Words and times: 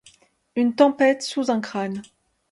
Une 0.55 0.73
tempête 0.73 1.21
sous 1.21 1.51
un 1.51 1.61
crâne 1.61 2.01